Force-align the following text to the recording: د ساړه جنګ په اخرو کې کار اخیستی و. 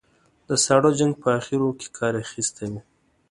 د 0.47 0.49
ساړه 0.65 0.91
جنګ 0.99 1.13
په 1.21 1.27
اخرو 1.39 1.69
کې 1.79 1.87
کار 1.97 2.13
اخیستی 2.23 2.67
و. 2.71 2.73